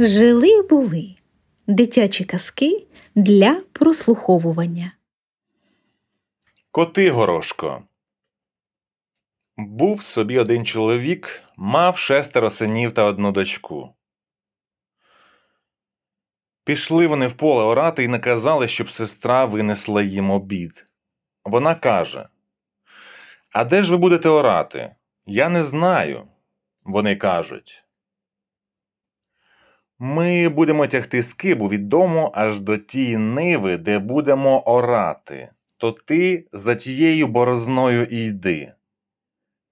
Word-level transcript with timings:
Жили 0.00 0.62
були 0.62 1.14
дитячі 1.66 2.24
казки 2.24 2.86
для 3.14 3.60
прослуховування. 3.72 4.92
Коти 6.70 7.10
горошко. 7.10 7.82
Був 9.56 10.02
собі 10.02 10.38
один 10.38 10.66
чоловік, 10.66 11.42
мав 11.56 11.98
шестеро 11.98 12.50
синів 12.50 12.92
та 12.92 13.04
одну 13.04 13.32
дочку. 13.32 13.94
Пішли 16.64 17.06
вони 17.06 17.26
в 17.26 17.34
поле 17.34 17.64
орати 17.64 18.04
і 18.04 18.08
наказали, 18.08 18.68
щоб 18.68 18.90
сестра 18.90 19.44
винесла 19.44 20.02
їм 20.02 20.30
обід. 20.30 20.86
Вона 21.44 21.74
каже: 21.74 22.28
А 23.52 23.64
де 23.64 23.82
ж 23.82 23.90
ви 23.90 23.96
будете 23.96 24.28
орати? 24.28 24.94
Я 25.26 25.48
не 25.48 25.62
знаю. 25.62 26.28
Вони 26.84 27.16
кажуть. 27.16 27.87
Ми 29.98 30.48
будемо 30.48 30.86
тягти 30.86 31.22
скибу 31.22 31.68
від 31.68 31.88
дому 31.88 32.30
аж 32.34 32.60
до 32.60 32.76
тієї 32.76 33.16
ниви, 33.16 33.76
де 33.76 33.98
будемо 33.98 34.60
орати. 34.60 35.50
То 35.76 35.92
ти 35.92 36.46
за 36.52 36.74
тією 36.74 37.26
борозною 37.26 38.04
і 38.04 38.26
йди. 38.26 38.72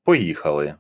Поїхали. 0.04 0.74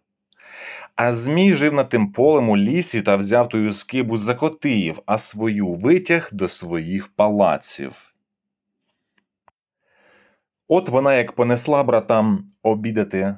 А 0.94 1.12
Змій 1.12 1.52
жив 1.52 1.72
над 1.72 1.88
тим 1.88 2.12
полем 2.12 2.48
у 2.48 2.56
лісі 2.56 3.02
та 3.02 3.16
взяв 3.16 3.48
тую 3.48 3.72
скибу 3.72 4.16
за 4.16 4.34
котиїв, 4.34 5.00
а 5.06 5.18
свою 5.18 5.72
витяг 5.72 6.28
до 6.32 6.48
своїх 6.48 7.08
палаців. 7.08 8.14
От 10.68 10.88
вона 10.88 11.14
як 11.14 11.32
понесла 11.32 11.84
братам 11.84 12.52
обідати, 12.62 13.36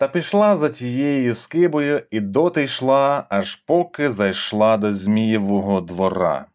та 0.00 0.08
пішла 0.08 0.56
за 0.56 0.68
тією 0.68 1.34
скибою 1.34 2.02
і 2.10 2.20
доти 2.20 2.62
йшла, 2.62 3.26
аж 3.28 3.54
поки 3.54 4.10
зайшла 4.10 4.76
до 4.76 4.92
Змієвого 4.92 5.80
двора. 5.80 6.46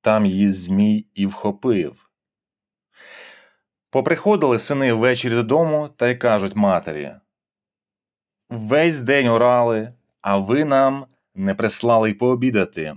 Там 0.00 0.26
її 0.26 0.50
Змій 0.50 1.06
і 1.14 1.26
вхопив. 1.26 2.10
Поприходили 3.90 4.58
сини 4.58 4.92
ввечері 4.92 5.34
додому 5.34 5.88
та 5.96 6.08
й 6.08 6.16
кажуть 6.16 6.56
матері 6.56 7.14
Весь 8.50 9.00
день 9.00 9.28
орали, 9.28 9.92
а 10.20 10.36
ви 10.36 10.64
нам 10.64 11.06
не 11.34 11.54
прислали 11.54 12.10
й 12.10 12.14
пообідати. 12.14 12.96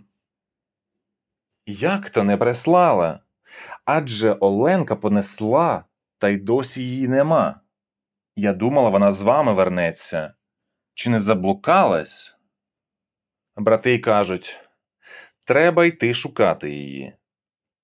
Як 1.66 2.10
то 2.10 2.24
не 2.24 2.38
прислала? 2.38 3.20
Адже 3.86 4.34
Оленка 4.34 4.96
понесла, 4.96 5.86
та 6.18 6.30
й 6.30 6.38
досі 6.38 6.84
її 6.84 7.08
нема. 7.08 7.62
Я 8.36 8.54
думала, 8.54 8.90
вона 8.90 9.12
з 9.12 9.22
вами 9.22 9.54
вернеться. 9.54 10.34
Чи 10.94 11.10
не 11.10 11.20
заблукалась? 11.20 12.38
Брати 13.56 13.94
й 13.94 14.00
кажуть 14.00 14.66
треба 15.46 15.86
йти 15.86 16.14
шукати 16.14 16.70
її. 16.70 17.14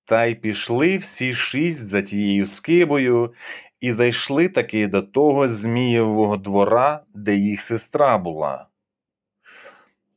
Та 0.04 0.24
й 0.24 0.34
пішли 0.34 0.96
всі 0.96 1.32
шість 1.32 1.88
за 1.88 2.02
тією 2.02 2.46
скибою 2.46 3.34
і 3.80 3.92
зайшли 3.92 4.48
таки 4.48 4.86
до 4.86 5.02
того 5.02 5.48
Змієвого 5.48 6.36
двора, 6.36 7.00
де 7.14 7.34
їх 7.34 7.60
сестра 7.60 8.18
була. 8.18 8.66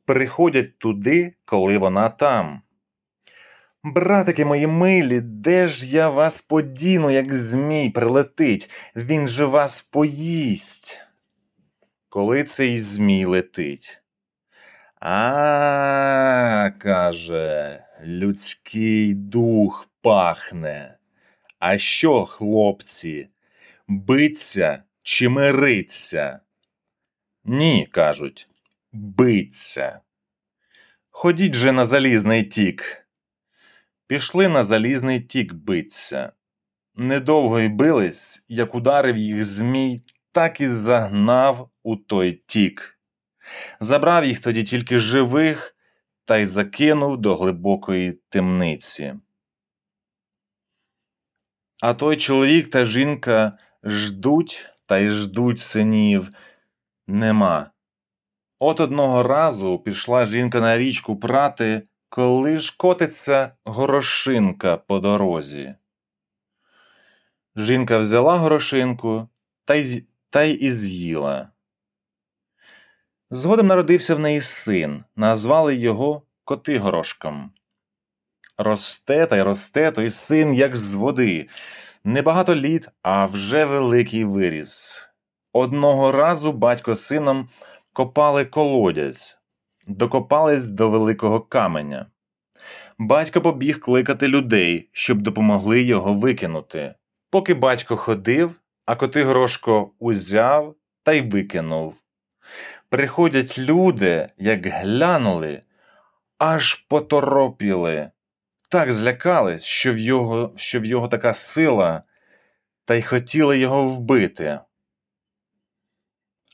Приходять 0.04 0.78
туди, 0.78 1.34
коли 1.44 1.78
вона 1.78 2.08
там. 2.08 2.62
Братики 3.94 4.44
мої 4.44 4.66
милі, 4.66 5.20
де 5.20 5.68
ж 5.68 5.96
я 5.96 6.08
вас 6.08 6.42
подіну, 6.42 7.10
як 7.10 7.34
Змій 7.34 7.90
прилетить, 7.90 8.70
він 8.96 9.28
же 9.28 9.44
вас 9.44 9.80
поїсть. 9.80 11.00
Коли 12.08 12.44
цей 12.44 12.78
Змій 12.78 13.24
летить. 13.24 14.02
А, 15.00 16.70
каже, 16.78 17.84
людський 18.04 19.14
дух 19.14 19.90
пахне. 20.00 20.98
А 21.58 21.78
що, 21.78 22.24
хлопці, 22.24 23.28
биться 23.88 24.82
чи 25.02 25.28
мириться? 25.28 26.40
Ні, 27.44 27.88
кажуть, 27.90 28.48
биться. 28.92 30.00
Ходіть 31.10 31.54
же 31.54 31.72
на 31.72 31.84
залізний 31.84 32.42
тік. 32.42 33.05
Пішли 34.06 34.48
на 34.48 34.64
залізний 34.64 35.20
тік 35.20 35.54
биться. 35.54 36.32
Недовго 36.94 37.60
й 37.60 37.68
бились, 37.68 38.44
як 38.48 38.74
ударив 38.74 39.16
їх 39.16 39.44
Змій, 39.44 40.02
так 40.32 40.60
і 40.60 40.68
загнав 40.68 41.70
у 41.82 41.96
той 41.96 42.32
тік. 42.46 42.98
Забрав 43.80 44.24
їх 44.24 44.42
тоді 44.42 44.62
тільки 44.62 44.98
живих 44.98 45.76
та 46.24 46.36
й 46.36 46.44
закинув 46.44 47.16
до 47.16 47.36
глибокої 47.36 48.12
темниці. 48.28 49.14
А 51.82 51.94
той 51.94 52.16
чоловік 52.16 52.70
та 52.70 52.84
жінка 52.84 53.58
ждуть 53.84 54.68
та 54.86 54.98
й 54.98 55.08
ждуть 55.08 55.58
синів 55.58 56.30
нема. 57.06 57.70
От 58.58 58.80
одного 58.80 59.22
разу 59.22 59.78
пішла 59.78 60.24
жінка 60.24 60.60
на 60.60 60.78
річку 60.78 61.16
прати, 61.16 61.82
коли 62.16 62.58
ж 62.58 62.74
котиться 62.76 63.52
горошинка 63.64 64.76
по 64.76 64.98
дорозі. 64.98 65.74
Жінка 67.56 67.98
взяла 67.98 68.36
горошинку 68.36 69.28
та 69.64 69.74
й 69.74 70.04
та 70.30 70.42
й 70.42 70.64
і 70.64 70.70
з'їла. 70.70 71.50
Згодом 73.30 73.66
народився 73.66 74.14
в 74.14 74.18
неї 74.18 74.40
син, 74.40 75.04
назвали 75.16 75.76
його 75.76 76.22
Котигорошком. 76.44 77.52
Росте 78.58 79.26
та 79.26 79.36
й 79.36 79.42
росте 79.42 79.92
той 79.92 80.10
син, 80.10 80.54
як 80.54 80.76
з 80.76 80.94
води, 80.94 81.48
небагато 82.04 82.54
літ, 82.54 82.88
а 83.02 83.24
вже 83.24 83.64
великий 83.64 84.24
виріс. 84.24 85.02
Одного 85.52 86.12
разу 86.12 86.52
батько 86.52 86.94
з 86.94 87.06
сином 87.06 87.48
копали 87.92 88.44
колодязь, 88.44 89.35
докопались 89.86 90.68
до 90.68 90.88
великого 90.88 91.40
каменя. 91.40 92.06
Батько 92.98 93.40
побіг 93.40 93.80
кликати 93.80 94.28
людей, 94.28 94.88
щоб 94.92 95.22
допомогли 95.22 95.82
його 95.82 96.12
викинути. 96.12 96.94
Поки 97.30 97.54
батько 97.54 97.96
ходив, 97.96 98.60
а 98.84 98.96
Котигорошко 98.96 99.90
узяв 99.98 100.74
та 101.02 101.12
й 101.12 101.20
викинув. 101.20 101.94
Приходять 102.88 103.58
люди, 103.58 104.26
як 104.38 104.66
глянули, 104.66 105.62
аж 106.38 106.74
поторопіли, 106.74 108.10
так 108.68 108.92
злякались, 108.92 109.64
що 109.64 109.92
в 109.92 109.98
його 109.98 110.52
що 110.56 110.80
в 110.80 110.84
його 110.84 111.08
така 111.08 111.32
сила, 111.32 112.02
та 112.84 112.94
й 112.94 113.02
хотіли 113.02 113.58
його 113.58 113.82
вбити. 113.82 114.60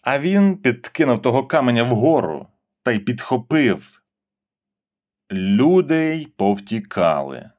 А 0.03 0.19
він 0.19 0.57
підкинув 0.57 1.23
того 1.23 1.47
каменя 1.47 1.83
вгору 1.83 2.47
та 2.83 2.93
й 2.93 2.99
підхопив. 2.99 4.03
Люди 5.33 6.17
й 6.17 6.27
повтікали. 6.27 7.51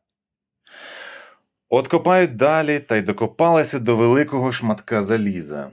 От 1.70 1.88
копають 1.88 2.36
далі 2.36 2.80
та 2.80 2.96
й 2.96 3.02
докопалися 3.02 3.80
до 3.80 3.96
великого 3.96 4.52
шматка 4.52 5.02
заліза, 5.02 5.72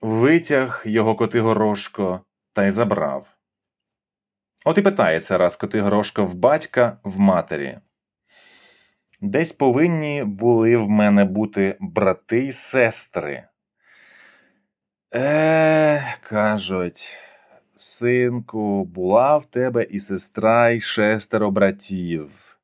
витяг 0.00 0.82
його 0.86 1.14
Котигорошко 1.16 2.20
та 2.52 2.66
й 2.66 2.70
забрав. 2.70 3.36
От 4.64 4.78
і 4.78 4.82
питається 4.82 5.38
раз 5.38 5.56
Котигорошко 5.56 6.24
в 6.24 6.34
батька 6.34 6.98
в 7.04 7.20
матері. 7.20 7.78
Десь 9.20 9.52
повинні 9.52 10.24
були 10.24 10.76
в 10.76 10.88
мене 10.88 11.24
бути 11.24 11.76
брати 11.80 12.38
й 12.44 12.52
сестри. 12.52 13.44
Е, 15.14 16.16
кажуть, 16.22 17.18
синку, 17.74 18.84
була 18.84 19.36
в 19.36 19.44
тебе 19.44 19.82
і 19.82 20.00
сестра, 20.00 20.70
і 20.70 20.80
шестеро 20.80 21.50
братів. 21.50 22.58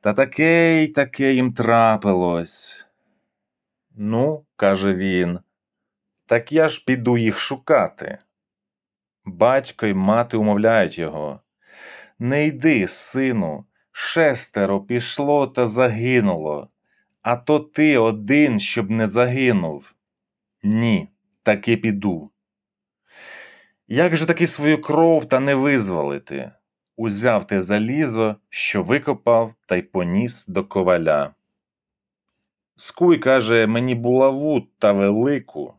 Та 0.00 0.12
таке 0.12 0.82
й 0.82 0.88
таке 0.88 1.34
їм 1.34 1.52
трапилось. 1.52 2.88
Ну, 3.96 4.44
каже 4.56 4.94
він, 4.94 5.38
так 6.26 6.52
я 6.52 6.68
ж 6.68 6.84
піду 6.86 7.18
їх 7.18 7.38
шукати. 7.38 8.18
Батько 9.24 9.86
й 9.86 9.94
мати 9.94 10.36
умовляють 10.36 10.98
його. 10.98 11.40
Не 12.18 12.46
йди, 12.46 12.86
сину, 12.88 13.64
шестеро 13.92 14.80
пішло 14.80 15.46
та 15.46 15.66
загинуло, 15.66 16.68
а 17.22 17.36
то 17.36 17.60
ти 17.60 17.98
один, 17.98 18.60
щоб 18.60 18.90
не 18.90 19.06
загинув. 19.06 19.94
Ні, 20.62 21.08
таки 21.42 21.76
піду. 21.76 22.31
Як 23.94 24.16
же 24.16 24.26
таки 24.26 24.46
свою 24.46 24.80
кров 24.80 25.24
та 25.24 25.40
не 25.40 25.54
визволити? 25.54 26.50
Узяв 26.96 27.46
те 27.46 27.60
залізо, 27.60 28.36
що 28.48 28.82
викопав, 28.82 29.54
та 29.66 29.76
й 29.76 29.82
поніс 29.82 30.46
до 30.46 30.64
коваля. 30.64 31.34
Скуй, 32.76 33.18
каже, 33.18 33.66
мені 33.66 33.94
булаву 33.94 34.66
та 34.78 34.92
велику. 34.92 35.74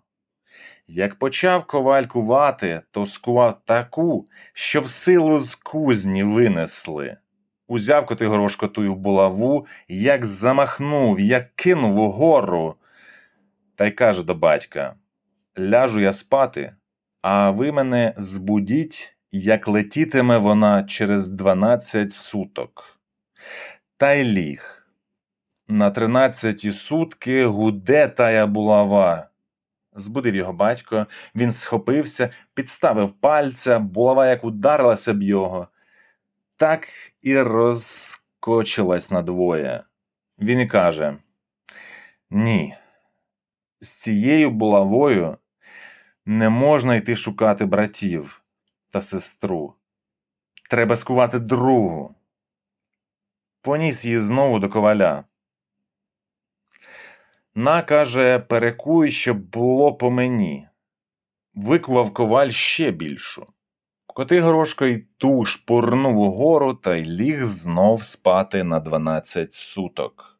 Як 0.87 1.15
почав 1.15 1.63
коваль 1.63 2.03
кувати, 2.03 2.81
то 2.91 3.05
скував 3.05 3.65
таку, 3.65 4.25
що 4.53 4.81
в 4.81 4.87
силу 4.87 5.39
з 5.39 5.55
кузні 5.55 6.23
винесли. 6.23 7.17
Узяв 7.67 8.05
Котигорошко 8.05 8.67
тую 8.67 8.95
булаву, 8.95 9.67
як 9.87 10.25
замахнув, 10.25 11.19
як 11.19 11.55
кинув 11.55 11.99
угору. 11.99 12.75
Та 13.75 13.85
й 13.85 13.91
каже 13.91 14.23
до 14.23 14.35
батька 14.35 14.95
Ляжу 15.59 16.01
я 16.01 16.11
спати, 16.11 16.75
а 17.23 17.49
ви 17.49 17.71
мене 17.71 18.13
збудіть, 18.17 19.15
як 19.31 19.67
летітиме 19.67 20.37
вона 20.37 20.83
через 20.83 21.29
дванадцять 21.29 22.11
суток. 22.11 22.99
Та 23.97 24.13
й 24.13 24.23
ліг. 24.23 24.87
На 25.67 25.91
тринадцяті 25.91 26.71
сутки 26.71 27.45
гуде 27.45 28.07
тая 28.07 28.47
булава. 28.47 29.29
Збудив 29.93 30.35
його 30.35 30.53
батько, 30.53 31.07
він 31.35 31.51
схопився, 31.51 32.29
підставив 32.53 33.11
пальця, 33.11 33.79
булава 33.79 34.27
як 34.27 34.43
ударилася 34.43 35.13
б 35.13 35.23
його, 35.23 35.67
так 36.55 36.87
і 37.21 37.39
розкочилась 37.39 39.11
надвоє. 39.11 39.83
Він 40.39 40.59
і 40.59 40.67
каже: 40.67 41.17
Ні, 42.29 42.75
з 43.79 43.91
цією 43.91 44.51
булавою 44.51 45.37
не 46.25 46.49
можна 46.49 46.95
йти 46.95 47.15
шукати 47.15 47.65
братів 47.65 48.41
та 48.89 49.01
сестру. 49.01 49.75
Треба 50.69 50.95
скувати 50.95 51.39
другу. 51.39 52.15
Поніс 53.61 54.05
її 54.05 54.19
знову 54.19 54.59
до 54.59 54.69
коваля. 54.69 55.23
На, 57.55 57.81
каже, 57.81 58.39
перекуй, 58.39 59.11
щоб 59.11 59.37
було 59.37 59.93
по 59.93 60.11
мені. 60.11 60.67
Викував 61.53 62.13
коваль 62.13 62.49
ще 62.49 62.91
більшу. 62.91 63.45
Коти 64.07 64.41
горошко 64.41 64.85
й 64.85 65.07
ту 65.17 65.45
шпурнув 65.45 66.17
угору 66.17 66.73
та 66.73 66.95
й 66.95 67.05
ліг 67.05 67.43
знов 67.43 68.03
спати 68.03 68.63
на 68.63 68.79
дванадцять 68.79 69.53
суток. 69.53 70.39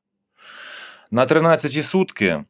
На 1.12 1.26
тринадцяті 1.26 1.84
сутки 1.84 2.44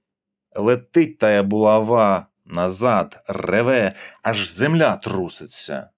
летить 0.56 1.18
тая 1.18 1.44
булава 1.44 2.27
назад, 2.45 3.24
реве, 3.28 3.94
аж 4.22 4.50
земля 4.50 4.95
труситься. 4.95 5.90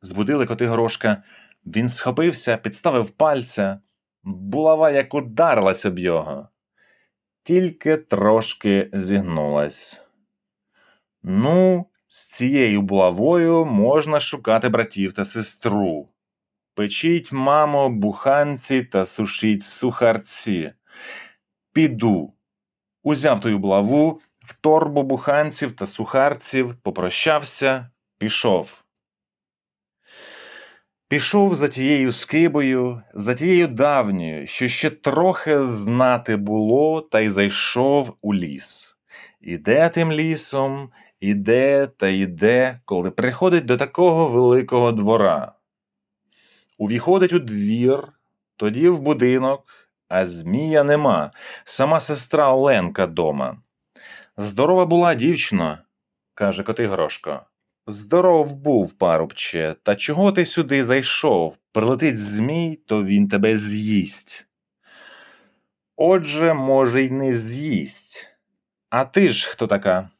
Збудили 0.00 0.46
коти 0.46 0.66
горошка. 0.66 1.22
Він 1.66 1.88
схопився, 1.88 2.56
підставив 2.56 3.10
пальця. 3.10 3.80
Булава 4.22 4.90
як 4.90 5.14
ударилася 5.14 5.90
б 5.90 5.98
його 5.98 6.48
тільки 7.46 7.96
трошки 7.96 8.90
зігнулась. 8.92 10.00
Ну, 11.22 11.86
з 12.06 12.30
цією 12.30 12.82
булавою 12.82 13.64
можна 13.64 14.20
шукати 14.20 14.68
братів 14.68 15.12
та 15.12 15.24
сестру. 15.24 16.08
Печіть, 16.74 17.32
мамо, 17.32 17.90
буханці 17.90 18.82
та 18.82 19.06
сушіть 19.06 19.62
сухарці. 19.62 20.72
Піду. 21.72 22.32
Узяв 23.02 23.40
тою 23.40 23.58
булаву, 23.58 24.20
в 24.46 24.52
торбу 24.52 25.02
буханців 25.02 25.72
та 25.72 25.86
сухарців, 25.86 26.74
попрощався, 26.82 27.90
пішов. 28.18 28.82
Пішов 31.08 31.54
за 31.54 31.68
тією 31.68 32.12
скибою, 32.12 33.02
за 33.14 33.34
тією 33.34 33.66
давньою, 33.66 34.46
що 34.46 34.68
ще 34.68 34.90
трохи 34.90 35.66
знати 35.66 36.36
було, 36.36 37.00
та 37.00 37.20
й 37.20 37.28
зайшов 37.28 38.16
у 38.22 38.34
ліс. 38.34 38.96
Іде 39.40 39.88
тим 39.88 40.12
лісом, 40.12 40.90
іде 41.20 41.88
та 41.96 42.08
йде, 42.08 42.80
коли 42.84 43.10
приходить 43.10 43.64
до 43.64 43.76
такого 43.76 44.26
великого 44.26 44.92
двора. 44.92 45.52
Увіходить 46.78 47.32
у 47.32 47.38
двір, 47.38 48.08
тоді 48.56 48.88
в 48.88 49.00
будинок, 49.00 49.64
а 50.08 50.26
Змія 50.26 50.84
нема, 50.84 51.30
сама 51.64 52.00
сестра 52.00 52.52
Оленка 52.52 53.06
дома. 53.06 53.56
Здорова 54.38 54.86
була 54.86 55.14
дівчина, 55.14 55.82
каже 56.34 56.62
Котигрошко. 56.62 57.40
Здоров 57.86 58.56
був, 58.56 58.92
парубче, 58.92 59.76
та 59.82 59.96
чого 59.96 60.32
ти 60.32 60.44
сюди 60.44 60.84
зайшов? 60.84 61.56
Прилетить 61.72 62.18
Змій, 62.18 62.76
то 62.86 63.04
він 63.04 63.28
тебе 63.28 63.56
з'їсть. 63.56 64.46
Отже, 65.96 66.54
може, 66.54 67.04
й 67.04 67.10
не 67.10 67.32
з'їсть. 67.32 68.36
А 68.90 69.04
ти 69.04 69.28
ж 69.28 69.48
хто 69.48 69.66
така? 69.66 70.10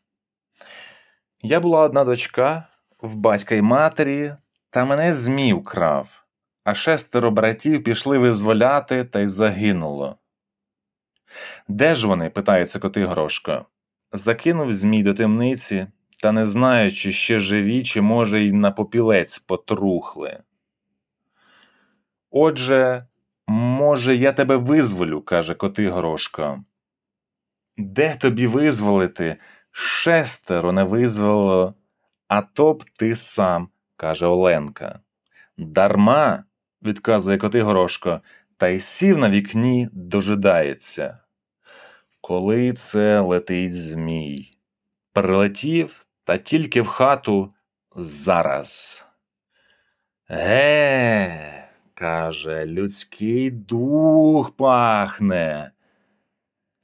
Я 1.43 1.61
була 1.61 1.81
одна 1.81 2.05
дочка 2.05 2.69
в 3.01 3.17
батька 3.17 3.55
й 3.55 3.63
матері, 3.63 4.33
та 4.71 4.85
мене 4.85 5.15
Змій 5.15 5.53
вкрав, 5.53 6.25
а 6.65 6.75
шестеро 6.75 7.31
братів 7.31 7.85
пішли 7.85 8.19
визволяти 8.19 9.05
та 9.05 9.21
й 9.21 9.27
загинуло. 9.27 10.19
Де 11.69 11.95
ж 11.95 12.07
вони? 12.07 12.31
питається 12.31 12.79
Котигрошко. 12.79 13.67
Закинув 14.17 14.73
Змій 14.73 15.03
до 15.03 15.15
темниці 15.15 15.87
та 16.23 16.33
не 16.33 16.47
знаю, 16.47 16.93
чи 16.93 17.13
ще 17.13 17.39
живі, 17.39 17.83
чи, 17.83 18.01
може, 18.01 18.43
й 18.43 18.53
на 18.53 18.71
попілець 18.71 19.39
потрухли. 19.39 20.43
Отже, 22.31 23.07
може, 23.47 24.15
я 24.17 24.33
тебе 24.33 24.57
визволю, 24.57 25.21
каже 25.21 25.55
Котигорошко. 25.55 26.65
Де 27.77 28.17
тобі 28.17 28.47
визволити? 28.47 29.37
Шестеро 29.71 30.73
не 30.73 30.85
визволило, 30.85 31.75
а 32.29 32.43
то 32.43 32.75
б 32.75 32.85
ти 32.85 33.17
сам, 33.17 33.69
каже 33.97 34.27
Оленка. 34.27 35.01
Дарма, 35.59 36.45
відказує 36.83 37.39
Котигорошко, 37.39 38.21
та 38.57 38.69
й 38.69 38.79
сів 38.79 39.19
на 39.19 39.31
вікні 39.31 39.89
дожидається. 39.93 41.19
Коли 42.27 42.73
це 42.73 43.21
летить 43.21 43.77
Змій? 43.77 44.59
Прилетів 45.13 46.07
та 46.25 46.39
тільки 46.39 46.81
в 46.81 46.87
хату 46.87 47.51
зараз. 47.97 49.05
Ге, 50.29 51.69
каже, 51.95 52.67
людський 52.67 53.51
дух 53.51 54.57
пахне. 54.57 55.71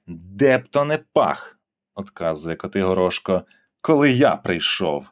Де 0.06 0.59
б 0.59 0.69
то 0.69 0.85
не 0.85 0.99
пах, 0.99 1.59
отказує 1.94 2.56
Котигорошко, 2.56 3.43
коли 3.81 4.11
я 4.11 4.37
прийшов. 4.37 5.11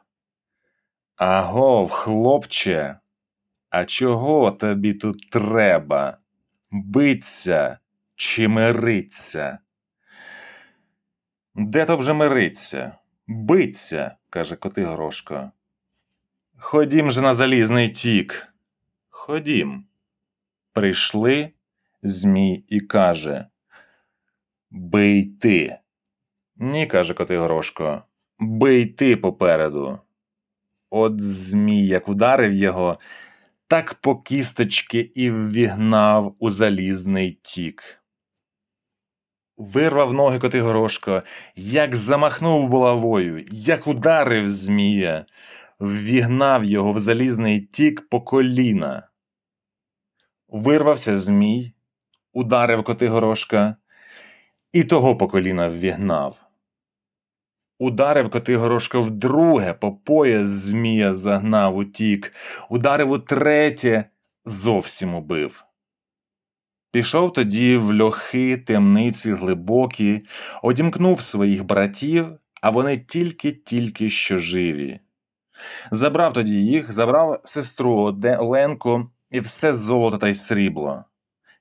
Агов, 1.15 1.91
хлопче, 1.91 2.99
а 3.69 3.85
чого 3.85 4.51
тобі 4.51 4.93
тут 4.93 5.29
треба? 5.29 6.17
Биться 6.71 7.79
чи 8.15 8.47
мириться? 8.47 9.59
Де 11.55 11.85
то 11.85 11.97
вже 11.97 12.13
мириться? 12.13 12.97
Биться, 13.27 14.17
каже 14.29 14.55
Котигорошко. 14.55 15.51
Ходім 16.57 17.11
же 17.11 17.21
на 17.21 17.33
залізний 17.33 17.89
тік. 17.89 18.53
Ходім. 19.09 19.85
Прийшли 20.73 21.51
Змій 22.03 22.65
і 22.67 22.79
каже 22.79 23.47
Бий 24.69 25.23
ти. 25.23 25.77
Ні, 26.55 26.87
каже 26.87 27.13
Котигорошко, 27.13 28.03
бий 28.39 28.85
ти 28.85 29.17
попереду. 29.17 29.99
От 30.89 31.21
Змій 31.21 31.87
як 31.87 32.09
ударив 32.09 32.53
його, 32.53 32.99
так 33.67 33.93
по 33.93 34.15
кісточки 34.15 34.99
і 34.99 35.31
ввігнав 35.31 36.35
у 36.39 36.49
залізний 36.49 37.31
тік 37.31 38.00
вирвав 39.57 40.13
ноги 40.13 40.39
Котигорошко, 40.39 41.23
як 41.55 41.95
замахнув 41.95 42.69
булавою, 42.69 43.45
як 43.51 43.87
ударив 43.87 44.47
Змія, 44.47 45.25
ввігнав 45.79 46.63
його 46.63 46.91
в 46.91 46.99
залізний 46.99 47.59
тік 47.59 48.09
по 48.09 48.21
коліна. 48.21 49.07
Вирвався 50.47 51.15
Змій, 51.15 51.73
ударив 52.33 52.83
Котигорошка, 52.83 53.75
і 54.73 54.83
того 54.83 55.17
по 55.17 55.27
коліна 55.27 55.67
ввігнав. 55.67 56.41
Ударив 57.79 58.29
Котигорошка 58.29 58.99
вдруге, 58.99 59.73
по 59.73 59.91
пояс 59.91 60.47
Змія 60.47 61.13
загнав 61.13 61.77
утік, 61.77 62.33
ударив 62.69 63.11
утретє, 63.11 64.09
зовсім 64.45 65.15
убив. 65.15 65.65
Пішов 66.91 67.33
тоді 67.33 67.75
в 67.75 68.01
льохи 68.01 68.57
темниці 68.57 69.33
глибокі, 69.33 70.21
одімкнув 70.63 71.21
своїх 71.21 71.65
братів, 71.65 72.27
а 72.61 72.69
вони 72.69 72.97
тільки-тільки 72.97 74.09
що 74.09 74.37
живі. 74.37 74.99
Забрав 75.91 76.33
тоді 76.33 76.65
їх, 76.65 76.91
забрав 76.91 77.41
сестру 77.43 78.19
Оленку 78.39 79.09
і 79.31 79.39
все 79.39 79.73
золото 79.73 80.17
та 80.17 80.27
й 80.27 80.33
срібло, 80.33 81.03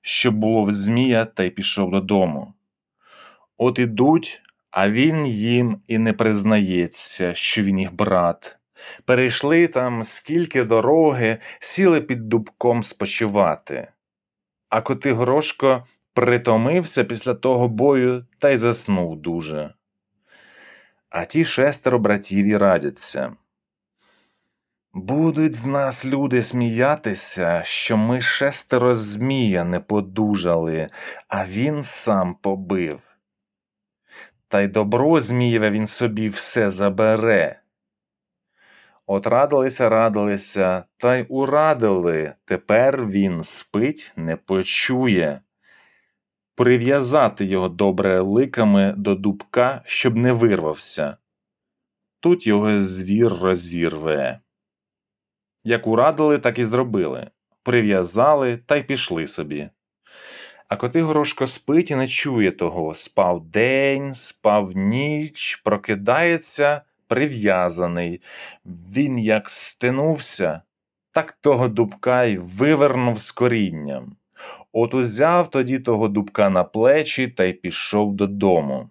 що 0.00 0.32
було 0.32 0.62
в 0.62 0.72
Змія, 0.72 1.24
та 1.24 1.42
й 1.42 1.50
пішов 1.50 1.90
додому. 1.90 2.54
От 3.58 3.78
ідуть, 3.78 4.42
а 4.70 4.90
він 4.90 5.26
їм 5.26 5.82
і 5.88 5.98
не 5.98 6.12
признається, 6.12 7.34
що 7.34 7.62
він 7.62 7.78
їх 7.78 7.94
брат. 7.94 8.58
Перейшли 9.04 9.68
там 9.68 10.04
скільки 10.04 10.64
дороги, 10.64 11.38
сіли 11.58 12.00
під 12.00 12.28
дубком 12.28 12.82
спочивати. 12.82 13.88
А 14.70 14.80
Котигорошко 14.80 15.84
притомився 16.14 17.04
після 17.04 17.34
того 17.34 17.68
бою 17.68 18.26
та 18.38 18.50
й 18.50 18.56
заснув 18.56 19.16
дуже. 19.16 19.74
А 21.08 21.24
ті 21.24 21.44
шестеро 21.44 21.98
братів 21.98 22.46
і 22.46 22.56
радяться. 22.56 23.32
Будуть 24.92 25.54
з 25.54 25.66
нас 25.66 26.06
люди 26.06 26.42
сміятися, 26.42 27.62
що 27.64 27.96
ми 27.96 28.20
шестеро 28.20 28.94
змія 28.94 29.64
не 29.64 29.80
подужали, 29.80 30.86
а 31.28 31.44
він 31.44 31.82
сам 31.82 32.34
побив. 32.34 32.98
Та 34.48 34.60
й 34.60 34.68
добро 34.68 35.20
Змієве 35.20 35.70
він 35.70 35.86
собі 35.86 36.28
все 36.28 36.68
забере. 36.68 37.60
От 39.12 39.26
радилися, 39.26 39.88
радилися, 39.88 40.84
та 40.96 41.16
й 41.16 41.26
урадили. 41.28 42.34
Тепер 42.44 43.06
він 43.06 43.42
спить, 43.42 44.12
не 44.16 44.36
почує. 44.36 45.40
Прив'язати 46.54 47.44
його 47.44 47.68
добре 47.68 48.20
ликами 48.20 48.94
до 48.96 49.14
дубка, 49.14 49.82
щоб 49.84 50.16
не 50.16 50.32
вирвався. 50.32 51.16
Тут 52.20 52.46
його 52.46 52.80
звір 52.80 53.32
розірве. 53.32 54.40
Як 55.64 55.86
урадили, 55.86 56.38
так 56.38 56.58
і 56.58 56.64
зробили. 56.64 57.30
Прив'язали 57.62 58.56
та 58.56 58.76
й 58.76 58.82
пішли 58.82 59.26
собі. 59.26 59.68
А 60.68 60.76
Котигорошко 60.76 61.46
спить 61.46 61.90
і 61.90 61.96
не 61.96 62.08
чує 62.08 62.50
того. 62.50 62.94
Спав 62.94 63.44
день, 63.44 64.14
спав 64.14 64.76
ніч, 64.76 65.56
прокидається 65.56 66.82
прив'язаний. 67.10 68.22
Він 68.66 69.18
як 69.18 69.50
стинувся, 69.50 70.62
так 71.12 71.32
того 71.32 71.68
дубка 71.68 72.24
й 72.24 72.36
вивернув 72.36 73.20
з 73.20 73.32
корінням. 73.32 74.16
От 74.72 74.94
узяв 74.94 75.50
тоді 75.50 75.78
того 75.78 76.08
дубка 76.08 76.50
на 76.50 76.64
плечі 76.64 77.28
та 77.28 77.44
й 77.44 77.52
пішов 77.52 78.14
додому. 78.14 78.90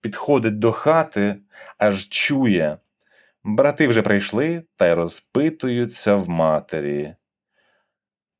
Підходить 0.00 0.58
до 0.58 0.72
хати, 0.72 1.36
аж 1.78 2.08
чує. 2.08 2.78
Брати 3.44 3.88
вже 3.88 4.02
прийшли 4.02 4.62
та 4.76 4.86
й 4.86 4.92
розпитуються 4.92 6.14
в 6.14 6.28
матері. 6.28 7.14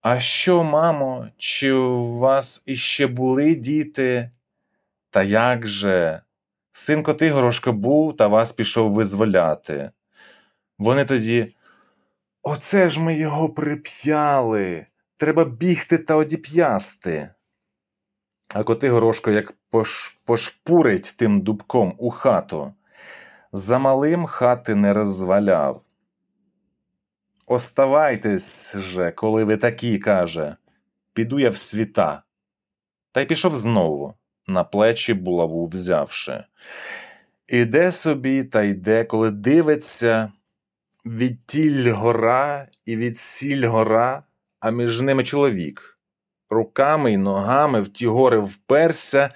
А 0.00 0.18
що, 0.18 0.64
мамо, 0.64 1.28
чи 1.36 1.72
у 1.72 2.18
вас 2.18 2.64
іще 2.66 3.06
були 3.06 3.54
діти? 3.54 4.30
Та 5.10 5.22
як 5.22 5.66
же? 5.66 6.22
Син 6.78 7.02
Котигорошко 7.02 7.72
був 7.72 8.16
та 8.16 8.26
вас 8.26 8.52
пішов 8.52 8.92
визволяти. 8.92 9.90
Вони 10.78 11.04
тоді. 11.04 11.54
Оце 12.42 12.88
ж 12.88 13.00
ми 13.00 13.14
його 13.18 13.48
прип'яли. 13.48 14.86
Треба 15.16 15.44
бігти 15.44 15.98
та 15.98 16.14
одіп'ясти. 16.14 17.30
А 18.54 18.62
Котигорошко 18.62 19.30
як 19.30 19.54
пош... 19.70 20.08
пошпурить 20.08 21.14
тим 21.18 21.40
дубком 21.40 21.94
у 21.98 22.10
хату. 22.10 22.74
За 23.52 23.78
малим 23.78 24.26
хати 24.26 24.74
не 24.74 24.92
розваляв. 24.92 25.82
Оставайтесь 27.46 28.76
же, 28.76 29.12
коли 29.12 29.44
ви 29.44 29.56
такі, 29.56 29.98
каже, 29.98 30.56
піду 31.12 31.38
я 31.38 31.50
в 31.50 31.56
світа. 31.56 32.22
Та 33.12 33.20
й 33.20 33.26
пішов 33.26 33.56
знову, 33.56 34.14
на 34.46 34.64
плечі 34.64 35.14
булаву 35.14 35.66
взявши. 35.66 36.44
Іде 37.48 37.92
собі 37.92 38.44
та 38.44 38.62
йде, 38.62 39.04
коли 39.04 39.30
дивиться 39.30 40.32
від 41.04 41.46
тіль 41.46 41.90
гора 41.90 42.68
і 42.84 42.96
від 42.96 43.18
сіль 43.18 43.66
гора, 43.66 44.22
а 44.60 44.70
між 44.70 45.00
ними 45.00 45.24
чоловік. 45.24 45.98
Руками 46.50 47.12
й 47.12 47.16
ногами 47.16 47.80
в 47.80 47.88
ті 47.88 48.06
гори 48.06 48.38
вперся 48.38 49.30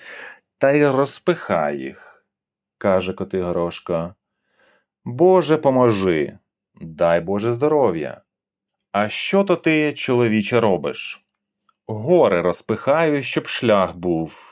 та 0.58 0.70
й 0.70 0.86
розпихає 0.86 1.78
їх, 1.78 2.24
каже 2.78 3.12
Котигорошко. 3.12 4.14
Боже, 5.04 5.56
поможи, 5.56 6.38
дай 6.80 7.20
Боже 7.20 7.50
здоров'я. 7.50 8.20
А 8.92 9.08
що 9.08 9.44
то 9.44 9.56
ти, 9.56 9.92
чоловіче, 9.92 10.60
робиш? 10.60 11.24
Гори 11.86 12.40
розпихаю, 12.40 13.22
щоб 13.22 13.46
шлях 13.46 13.96
був. 13.96 14.49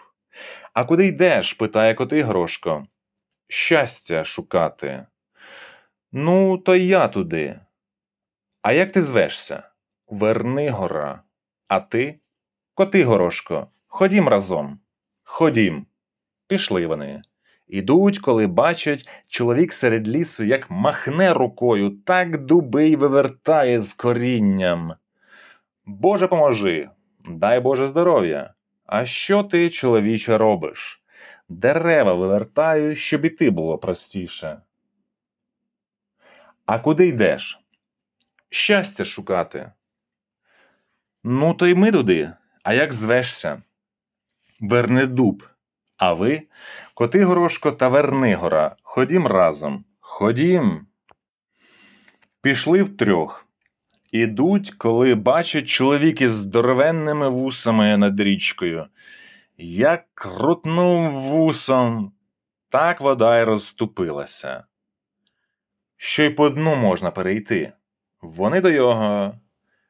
А 0.79 0.85
куди 0.85 1.07
йдеш? 1.07 1.53
питає 1.53 1.95
Котигорошко. 1.95 2.87
Щастя 3.49 4.25
шукати. 4.25 5.07
Ну, 6.13 6.59
то 6.59 6.75
й 6.75 6.87
я 6.87 7.09
туди. 7.09 7.61
А 8.63 8.73
як 8.73 8.93
ти 8.93 9.03
звешся? 9.03 9.63
Вернигора. 10.09 11.23
А 11.69 11.81
ти? 11.81 12.21
Котигорошко, 12.75 13.67
ходім 13.87 14.29
разом. 14.29 14.79
Ходім. 15.25 15.87
Пішли 16.47 16.87
вони. 16.87 17.23
Ідуть, 17.67 18.19
коли 18.19 18.47
бачать, 18.47 19.09
чоловік 19.29 19.73
серед 19.73 20.09
лісу, 20.09 20.45
як 20.45 20.71
махне 20.71 21.33
рукою, 21.33 21.91
так 21.91 22.45
дуби 22.45 22.89
й 22.89 22.97
вивертає 22.97 23.81
з 23.81 23.95
корінням. 23.95 24.95
Боже 25.85 26.29
поможи, 26.29 26.91
дай 27.29 27.61
Боже 27.61 27.89
здоров'я. 27.89 28.55
А 28.89 29.05
що 29.05 29.43
ти, 29.43 29.71
чоловіче, 29.71 30.39
робиш? 30.39 31.03
Дерева 31.49 32.15
вивертаю, 32.15 32.97
щоб 32.97 33.25
іти 33.25 33.51
було 33.51 33.79
простіше. 33.79 34.61
А 36.67 36.79
куди 36.79 37.09
йдеш? 37.09 37.61
Щастя 38.51 39.05
шукати. 39.05 39.73
Ну, 41.25 41.55
то 41.55 41.67
й 41.67 41.75
ми 41.75 41.93
туди. 41.93 42.33
А 42.63 42.73
як 42.73 42.93
звешся? 42.93 43.63
Вернедуб. 44.61 45.49
А 45.97 46.13
ви, 46.13 46.43
Котигорошко 46.95 47.73
та 47.73 47.89
Вернигора, 47.89 48.77
ходім 48.83 49.27
разом. 49.27 49.85
Ходім. 50.01 50.87
Пішли 52.41 52.83
втрьох. 52.83 53.48
Ідуть, 54.13 54.71
коли 54.71 55.15
бачать 55.15 55.69
чоловіки 55.69 56.29
з 56.29 56.33
здоровенними 56.33 57.29
вусами 57.29 57.97
над 57.97 58.21
річкою. 58.21 58.87
Як 59.59 60.05
крутнув 60.15 61.13
вусом, 61.13 62.13
так 62.69 63.01
вода 63.01 63.41
й 63.41 63.45
розступилася. 63.45 64.65
Що 65.97 66.23
й 66.23 66.31
по 66.31 66.51
дну 66.51 66.77
можна 66.77 67.11
перейти. 67.11 67.73
Вони 68.21 68.61
до 68.61 68.71
його. 68.71 69.35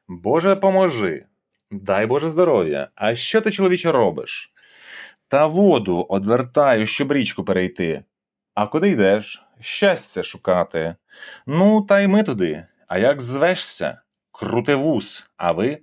Боже, 0.07 0.55
поможи, 0.55 1.25
дай 1.71 2.05
Боже 2.05 2.29
здоров'я. 2.29 2.89
А 2.95 3.15
що 3.15 3.41
ти, 3.41 3.51
чоловіче, 3.51 3.91
робиш? 3.91 4.53
Та 5.27 5.45
воду 5.45 6.05
одвертаю, 6.09 6.85
щоб 6.85 7.11
річку 7.11 7.43
перейти. 7.43 8.03
А 8.53 8.67
куди 8.67 8.89
йдеш? 8.89 9.43
Щастя 9.59 10.23
шукати. 10.23 10.95
Ну, 11.45 11.81
та 11.81 11.99
й 11.99 12.07
ми 12.07 12.23
туди. 12.23 12.65
А 12.87 12.97
як 12.97 13.21
звешся? 13.21 14.01
Крутивус, 14.39 15.29
а 15.37 15.51
ви? 15.51 15.79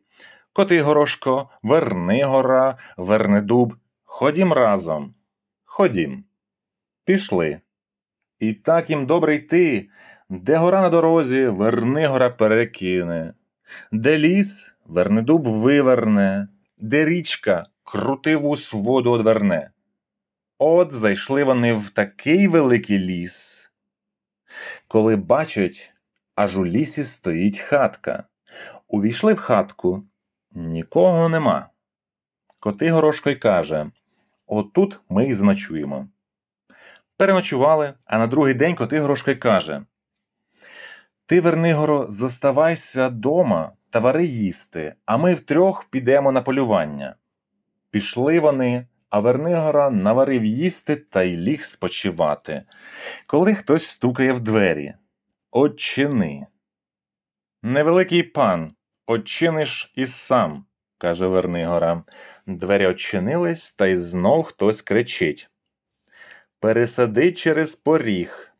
Котигорошко, 0.53 1.51
Вернигора, 1.63 2.79
Вернедуб. 2.97 3.75
Ходім 4.05 4.53
разом. 4.53 5.15
Ходім. 5.65 6.25
Пішли. 7.05 7.61
І 8.39 8.53
так 8.53 8.91
їм 8.91 9.07
добре 9.07 9.35
йти, 9.35 9.89
де 10.29 10.57
гора 10.57 10.83
на 10.83 10.89
дорозі, 10.89 11.47
Вернигора 11.47 12.31
перекине, 12.31 13.35
де 13.93 14.19
ліс, 14.19 14.75
Вернедуб 14.87 15.43
виверне, 15.43 16.49
де 16.79 17.05
річка 17.05 17.67
крутивус 17.85 18.73
воду 18.73 19.11
одверне. 19.11 19.71
От 20.59 20.93
зайшли 20.93 21.45
вони 21.45 21.73
в 21.73 21.91
такий 21.91 22.49
великий 22.49 22.99
ліс. 22.99 23.71
Коли 24.89 25.17
бачать, 25.17 25.93
аж 26.35 26.59
у 26.59 26.67
лісі 26.67 27.05
стоїть 27.05 27.59
хатка. 27.59 28.25
Увійшли 28.89 29.35
в 29.35 29.39
хатку, 29.39 30.03
нікого 30.53 31.29
нема. 31.29 31.69
Котигорошко 32.61 33.31
й 33.31 33.37
каже 33.37 33.91
Отут 34.47 35.01
ми 35.09 35.27
й 35.29 35.33
заночуємо. 35.33 36.09
Переночували, 37.17 37.95
а 38.07 38.19
на 38.19 38.27
другий 38.27 38.55
день 38.55 38.75
Котигорошко 38.75 39.31
й 39.31 39.37
каже 39.37 39.83
Ти, 41.27 41.41
Вернигоро, 41.41 42.07
зоставайся 42.09 43.11
дома 43.11 43.73
та 43.91 43.99
вари 43.99 44.27
їсти, 44.27 44.95
а 45.05 45.17
ми 45.17 45.35
втрьох 45.35 45.85
підемо 45.91 46.33
на 46.33 46.43
полювання. 46.43 47.17
Пішли 47.91 48.41
вони, 48.41 48.87
а 49.11 49.19
Вернигора 49.19 49.91
наварив 49.91 50.45
їсти 50.45 50.97
та 50.97 51.23
й 51.23 51.37
ліг 51.37 51.65
спочивати. 51.65 52.63
Коли 53.27 53.55
хтось 53.55 53.87
стукає 53.87 54.33
в 54.33 54.41
двері. 54.41 54.95
Отчини. 55.51 56.47
Невеликий 57.63 58.23
пан, 58.23 58.73
отчиниш 59.07 59.93
і 59.95 60.07
сам, 60.07 60.67
каже 60.99 61.27
Вернигора. 61.27 62.05
Двері 62.47 62.87
очинились, 62.87 63.75
та 63.75 63.87
й 63.87 63.97
знов 63.97 64.43
хтось 64.45 64.83
кричить. 64.83 65.51
Пересади 66.61 67.33
через 67.33 67.77
поріг. 67.77 68.53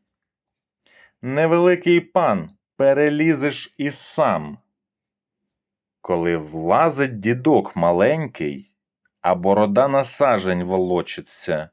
Невеликий 1.23 2.01
пан, 2.01 2.51
перелізеш 2.77 3.75
і 3.79 3.91
сам. 3.91 4.59
коли 6.01 6.37
влазить 6.37 7.19
дідок 7.19 7.77
маленький, 7.77 8.71
а 9.21 9.35
борода 9.35 9.89
на 9.89 10.05
сажень 10.05 10.65
волочиться. 10.65 11.71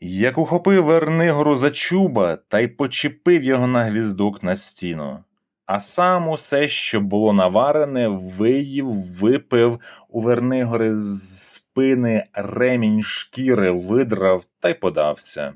Як 0.00 0.38
ухопив 0.38 0.84
Вернигору 0.84 1.56
за 1.56 1.70
чуба 1.70 2.36
та 2.36 2.60
й 2.60 2.68
почепив 2.68 3.42
його 3.42 3.66
на 3.66 3.84
гвіздок 3.84 4.42
на 4.42 4.56
стіну, 4.56 5.24
а 5.66 5.80
сам 5.80 6.28
усе, 6.28 6.68
що 6.68 7.00
було 7.00 7.32
наварене, 7.32 8.08
виїв, 8.08 8.86
випив 8.92 9.80
у 10.08 10.20
Вернигори 10.20 10.94
з 10.94 11.42
спини 11.52 12.24
ремінь 12.32 13.02
шкіри 13.02 13.70
видрав 13.70 14.44
та 14.60 14.68
й 14.68 14.74
подався. 14.74 15.54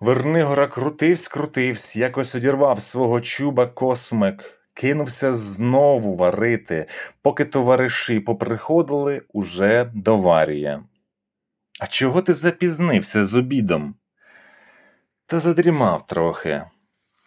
Вернигора 0.00 0.66
крутивсь, 0.66 1.28
крутивсь, 1.28 1.96
якось 1.96 2.34
одірвав 2.34 2.82
свого 2.82 3.20
чуба 3.20 3.66
космик, 3.66 4.60
кинувся 4.74 5.32
знову 5.32 6.14
варити, 6.14 6.86
поки 7.22 7.44
товариші 7.44 8.20
поприходили 8.20 9.22
уже 9.32 9.90
до 9.94 10.16
Варія. 10.16 10.84
А 11.80 11.86
чого 11.86 12.22
ти 12.22 12.34
запізнився 12.34 13.26
з 13.26 13.34
обідом? 13.34 13.94
Та 15.26 15.40
задрімав 15.40 16.06
трохи. 16.06 16.64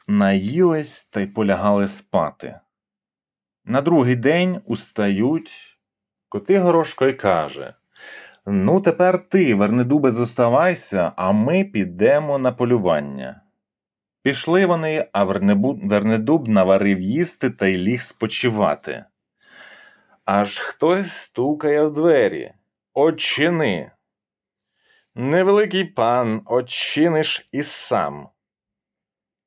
Наїлись 0.07 1.09
та 1.09 1.21
й 1.21 1.27
полягали 1.27 1.87
спати. 1.87 2.59
На 3.65 3.81
другий 3.81 4.15
день 4.15 4.61
устають, 4.65 5.79
коти 6.29 6.59
горошко 6.59 7.05
й 7.05 7.13
каже 7.13 7.75
Ну, 8.45 8.81
тепер 8.81 9.29
ти, 9.29 9.55
Вернедубе, 9.55 10.11
зоставайся, 10.11 11.11
а 11.15 11.31
ми 11.31 11.63
підемо 11.63 12.37
на 12.37 12.51
полювання. 12.51 13.41
Пішли 14.23 14.65
вони, 14.65 15.07
а. 15.13 15.23
Вернедуб 15.23 16.47
наварив 16.47 17.01
їсти 17.01 17.49
та 17.49 17.67
й 17.67 17.77
ліг 17.77 18.01
спочивати. 18.01 19.05
Аж 20.25 20.59
хтось 20.59 21.11
стукає 21.11 21.83
в 21.83 21.91
двері. 21.91 22.53
Очини. 22.93 23.91
Невеликий 25.15 25.85
пан, 25.85 26.41
очиниш 26.45 27.47
і 27.51 27.61
сам. 27.61 28.29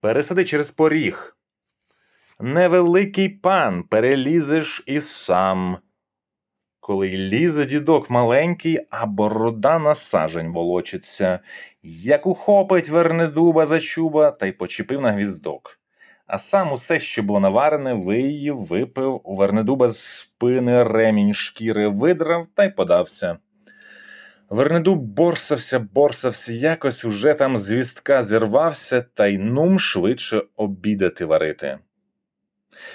Пересади 0.07 0.45
через 0.45 0.71
поріг. 0.71 1.37
Невеликий 2.41 3.29
пан, 3.29 3.83
перелізеш 3.83 4.83
і 4.87 5.01
сам. 5.01 5.79
Коли 6.81 7.09
лізе 7.09 7.67
дідок 7.67 8.11
маленький, 8.11 8.87
а 8.91 9.07
борода 9.07 9.79
на 9.79 9.95
сажень 9.95 10.53
волочиться, 10.53 11.41
як 11.83 12.27
ухопить 12.27 12.89
Вернедуба 12.89 13.67
за 13.67 13.81
чуба 13.81 14.31
та 14.31 14.47
й 14.47 14.53
почепив 14.53 15.01
на 15.01 15.13
гвіздок. 15.13 15.81
А 16.27 16.39
сам 16.39 16.73
усе, 16.73 16.99
що 17.01 17.23
було 17.23 17.41
наварене, 17.41 17.95
виїв, 17.95 18.57
випив, 18.57 19.21
у 19.25 19.35
Вернедуба 19.35 19.89
з 19.89 19.99
спини 19.99 20.85
ремінь 20.85 21.35
шкіри 21.35 21.89
видрав 21.89 22.47
та 22.47 22.65
й 22.65 22.71
подався. 22.71 23.39
Вернедуб 24.50 24.99
борсався, 24.99 25.79
борсався, 25.79 26.53
якось 26.53 27.05
уже 27.05 27.35
там 27.35 27.57
з 27.57 27.71
вістка 27.71 28.23
зірвався 28.23 29.00
та 29.15 29.26
й 29.26 29.38
нум 29.38 29.79
швидше 29.79 30.43
обідати 30.57 31.25
варити. 31.25 31.79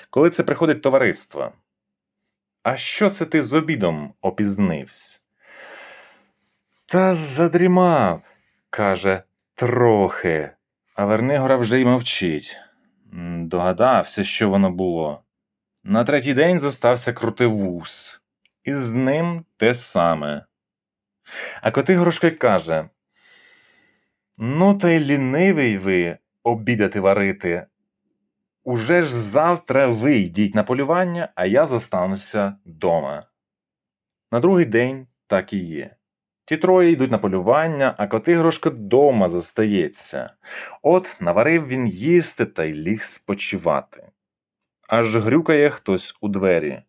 Коли 0.10 0.30
це 0.30 0.44
приходить 0.44 0.82
товариство. 0.82 1.52
А 2.64 2.76
що 2.76 3.10
це 3.10 3.26
ти 3.26 3.42
з 3.42 3.54
обідом 3.54 4.14
опізнивсь? 4.22 5.24
Та 6.86 7.16
задрімав, 7.16 8.22
каже, 8.70 9.24
трохи, 9.56 10.52
а 10.96 11.06
Вернигора 11.06 11.56
вже 11.56 11.80
й 11.80 11.86
мовчить. 11.86 12.58
Догадався, 13.38 14.24
що 14.24 14.50
воно 14.50 14.72
було. 14.72 15.24
На 15.84 16.04
третій 16.04 16.34
день 16.34 16.60
зостався 16.60 17.14
крутивус, 17.14 18.22
і 18.64 18.74
з 18.74 18.94
ним 18.94 19.46
те 19.58 19.74
саме. 19.74 20.46
А 21.62 21.72
Котигорошко 21.72 22.28
й 22.28 22.32
каже: 22.32 22.90
Ну, 24.38 24.74
та 24.78 24.90
й 24.90 25.00
лінивий 25.00 25.78
ви 25.78 26.18
обідати 26.44 27.00
варити. 27.00 27.66
Уже 28.64 29.02
ж 29.02 29.16
завтра 29.16 29.88
ви 29.88 30.18
йдіть 30.18 30.56
на 30.56 30.64
полювання, 30.64 31.30
а 31.36 31.46
я 31.46 31.66
зостануся 31.66 32.56
дома. 32.66 33.24
На 34.32 34.40
другий 34.40 34.66
день 34.66 35.08
так 35.28 35.54
і 35.54 35.58
є. 35.58 35.96
Ті 36.46 36.58
троє 36.58 36.92
йдуть 36.92 37.12
на 37.12 37.18
полювання, 37.18 37.96
а 37.98 38.08
Котигрошко 38.08 38.70
дома 38.70 39.30
зостається. 39.30 40.34
От 40.82 41.18
наварив 41.20 41.68
він 41.68 41.88
їсти 41.88 42.46
та 42.46 42.64
й 42.64 42.74
ліг 42.74 43.04
спочивати. 43.04 44.08
Аж 44.90 45.16
грюкає 45.18 45.70
хтось 45.70 46.18
у 46.22 46.28
двері. 46.28 46.84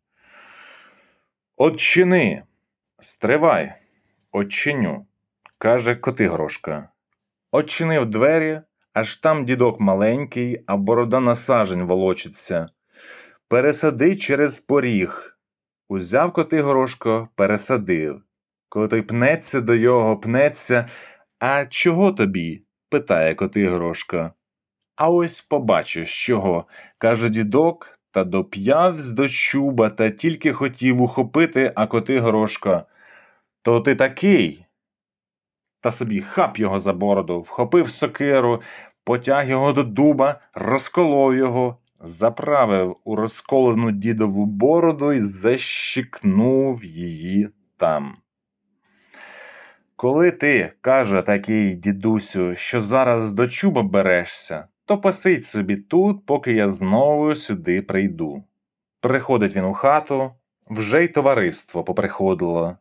Отчини, 1.57 2.43
стривай, 2.99 3.75
Отчиню, 4.35 5.07
каже 5.59 5.97
Котигрошка. 5.97 6.89
Отчинив 7.51 8.07
двері, 8.07 8.61
аж 8.93 9.17
там 9.17 9.45
дідок 9.45 9.81
маленький, 9.81 10.65
а 10.67 10.77
борода 10.77 11.21
на 11.21 11.35
сажень 11.35 11.83
волочиться. 11.83 12.69
Пересади 13.49 14.17
через 14.17 14.61
поріг. 14.61 15.39
Узяв 15.89 16.33
Котигорошко, 16.33 17.29
пересадив. 17.35 18.23
Коли 18.69 18.89
той 18.89 19.03
пнеться 19.03 19.61
до 19.61 19.75
його, 19.75 20.17
пнеться. 20.17 20.89
А 21.39 21.67
чого 21.67 22.13
тобі? 22.13 22.63
питає 22.89 23.35
Котигорошка. 23.35 24.33
А 24.97 25.09
ось 25.09 25.41
побачиш, 25.41 26.27
чого, 26.27 26.67
каже 26.99 27.31
дідок, 27.31 27.99
та 28.11 28.25
доп'явсь 28.25 29.11
до 29.11 29.29
чуба 29.29 29.91
та 29.91 30.11
тільки 30.11 30.53
хотів 30.53 31.03
ухопити, 31.03 31.73
а 31.75 31.87
Котигорошка. 31.87 32.87
То 33.63 33.81
ти 33.81 33.95
такий. 33.95 34.67
Та 35.81 35.91
собі 35.91 36.21
хап 36.21 36.59
його 36.59 36.79
за 36.79 36.93
бороду, 36.93 37.41
вхопив 37.41 37.91
сокиру, 37.91 38.63
потяг 39.05 39.51
його 39.51 39.73
до 39.73 39.83
дуба, 39.83 40.41
розколов 40.55 41.35
його, 41.35 41.77
заправив 42.01 42.97
у 43.05 43.17
розколену 43.17 43.91
дідову 43.91 44.47
бороду 44.47 45.13
і 45.13 45.21
защикнув 45.21 46.85
її 46.85 47.49
там. 47.77 48.17
Коли 49.97 50.31
ти, 50.31 50.73
каже 50.81 51.23
такий 51.23 51.75
дідусю, 51.75 52.55
що 52.57 52.81
зараз 52.81 53.33
до 53.33 53.47
чуба 53.47 53.83
берешся, 53.83 54.69
то 54.85 54.99
посидь 54.99 55.47
собі 55.47 55.77
тут, 55.77 56.27
поки 56.27 56.53
я 56.53 56.69
знову 56.69 57.35
сюди 57.35 57.83
прийду. 57.83 58.45
Приходить 59.01 59.57
він 59.57 59.65
у 59.65 59.73
хату, 59.73 60.33
вже 60.71 61.05
й 61.05 61.09
товариство 61.09 61.85
поприходило. 61.85 62.77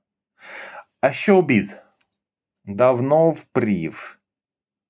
А 1.01 1.11
що 1.11 1.37
обід? 1.37 1.77
Давно 2.65 3.29
впрів. 3.29 4.19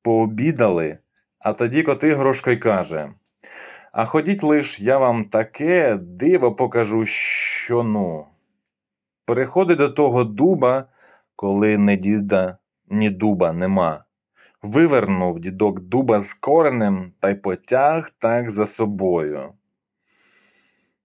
Пообідали, 0.03 0.97
а 1.39 1.53
тоді 1.53 1.83
Котигорошко 1.83 2.51
й 2.51 2.57
каже 2.57 3.13
А 3.91 4.05
ходіть 4.05 4.43
лиш, 4.43 4.79
я 4.79 4.97
вам 4.97 5.25
таке 5.25 5.95
диво 6.01 6.55
покажу, 6.55 7.05
що 7.05 7.83
ну. 7.83 8.25
Переходить 9.25 9.77
до 9.77 9.89
того 9.89 10.23
дуба, 10.23 10.85
коли 11.35 11.77
не 11.77 11.97
діда, 11.97 12.57
ні 12.89 13.09
дуба 13.09 13.53
нема. 13.53 14.03
Вивернув 14.61 15.39
дідок 15.39 15.79
дуба 15.79 16.19
з 16.19 16.33
коренем 16.33 17.13
та 17.19 17.29
й 17.29 17.35
потяг 17.35 18.09
так 18.09 18.49
за 18.49 18.65
собою. 18.65 19.53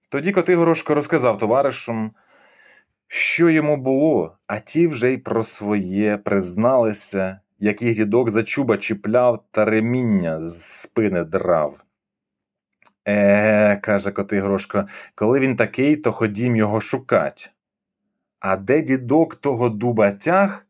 Тоді 0.08 0.32
Котигорошко 0.32 0.94
розказав 0.94 1.38
товаришам, 1.38 2.12
що 3.08 3.50
йому 3.50 3.76
було, 3.76 4.36
а 4.46 4.58
ті 4.58 4.86
вже 4.86 5.12
й 5.12 5.18
про 5.18 5.42
своє 5.42 6.16
призналися, 6.16 7.40
як 7.58 7.82
їх 7.82 7.96
дідок 7.96 8.30
за 8.30 8.42
чуба 8.42 8.78
чіпляв 8.78 9.44
та 9.50 9.64
реміння 9.64 10.42
з 10.42 10.62
спини 10.62 11.24
драв. 11.24 11.84
Е, 13.08 13.76
каже 13.76 14.10
Котигрошко, 14.10 14.86
коли 15.14 15.40
він 15.40 15.56
такий, 15.56 15.96
то 15.96 16.12
ходім 16.12 16.56
його 16.56 16.80
шукать. 16.80 17.52
А 18.40 18.56
де 18.56 18.82
дідок 18.82 19.34
того 19.34 19.68
дуба 19.68 20.10
тяг, 20.10 20.66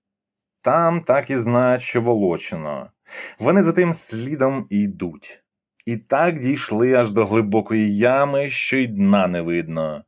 там 0.60 1.00
так 1.00 1.30
і 1.30 1.36
знають, 1.36 1.82
що 1.82 2.00
волочено. 2.00 2.90
Вони 3.38 3.62
за 3.62 3.72
тим 3.72 3.92
слідом 3.92 4.66
і 4.70 4.82
йдуть. 4.82 5.42
І 5.86 5.96
так 5.96 6.38
дійшли 6.38 6.94
аж 6.94 7.10
до 7.10 7.26
глибокої 7.26 7.96
ями, 7.96 8.48
що 8.48 8.76
й 8.76 8.86
дна 8.86 9.26
не 9.26 9.40
видно. 9.40 10.04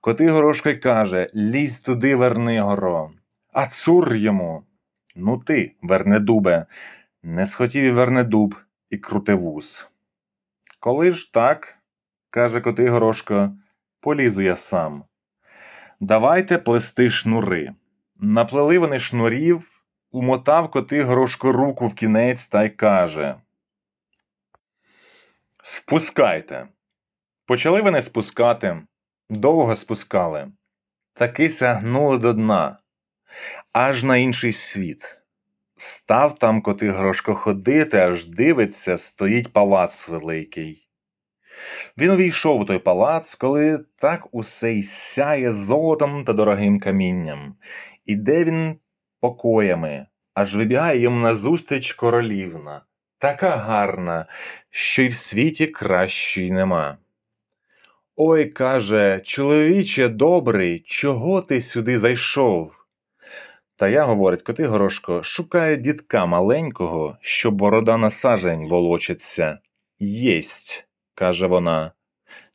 Котигорошко 0.00 0.70
й 0.70 0.76
каже 0.76 1.30
Лізь 1.34 1.80
туди, 1.80 2.16
Вернигоро, 2.16 3.10
а 3.52 3.66
цур 3.66 4.14
йому. 4.14 4.64
Ну 5.16 5.38
ти, 5.38 5.72
Вернедубе, 5.82 6.66
не 7.22 7.46
схотів 7.46 7.84
і 7.84 7.90
Вернедуб, 7.90 8.54
і 8.90 8.98
крутивус. 8.98 9.90
Коли 10.80 11.10
ж 11.10 11.32
так, 11.32 11.78
каже 12.30 12.60
Котигорошко, 12.60 13.52
полізу 14.00 14.42
я 14.42 14.56
сам. 14.56 15.04
Давайте 16.00 16.58
плести 16.58 17.10
шнури. 17.10 17.74
Наплели 18.20 18.78
вони 18.78 18.98
шнурів, 18.98 19.82
умотав 20.10 20.70
Котигорошко 20.70 21.52
руку 21.52 21.86
в 21.86 21.94
кінець 21.94 22.48
та 22.48 22.64
й 22.64 22.70
каже 22.70 23.34
Спускайте. 25.66 26.68
Почали 27.46 27.82
вони 27.82 28.02
спускати, 28.02 28.82
довго 29.30 29.76
спускали, 29.76 30.52
таки 31.14 31.50
сягнули 31.50 32.18
до 32.18 32.32
дна, 32.32 32.78
аж 33.72 34.04
на 34.04 34.16
інший 34.16 34.52
світ. 34.52 35.16
Став 35.76 36.38
там 36.38 36.62
коти 36.62 36.90
грошко 36.90 37.34
ходити, 37.34 37.98
аж 37.98 38.28
дивиться, 38.28 38.98
стоїть 38.98 39.52
палац 39.52 40.08
великий. 40.08 40.88
Він 41.98 42.10
увійшов 42.10 42.60
у 42.60 42.64
той 42.64 42.78
палац, 42.78 43.34
коли 43.34 43.84
так 43.96 44.28
усе 44.32 44.72
й 44.72 44.82
сяє 44.82 45.52
золотом 45.52 46.24
та 46.24 46.32
дорогим 46.32 46.80
камінням. 46.80 47.56
Іде 48.04 48.44
він 48.44 48.76
покоями, 49.20 50.06
аж 50.34 50.56
вибігає 50.56 51.00
йому 51.00 51.20
назустріч 51.20 51.92
королівна, 51.92 52.82
така 53.24 53.56
гарна, 53.56 54.26
що 54.70 55.02
й 55.02 55.08
в 55.08 55.14
світі 55.14 55.66
кращої 55.66 56.50
нема. 56.50 56.98
Ой, 58.16 58.46
каже, 58.46 59.20
чоловіче 59.24 60.08
добрий, 60.08 60.80
чого 60.86 61.42
ти 61.42 61.60
сюди 61.60 61.98
зайшов? 61.98 62.72
Та 63.76 63.88
я, 63.88 64.04
говорить 64.04 64.42
коти 64.42 64.66
горошко, 64.66 65.22
шукає 65.22 65.76
дітка 65.76 66.26
маленького, 66.26 67.16
що 67.20 67.50
борода 67.50 67.96
на 67.96 68.10
сажень 68.10 68.68
волочиться. 68.68 69.58
Єсть, 69.98 70.88
каже 71.14 71.46
вона. 71.46 71.92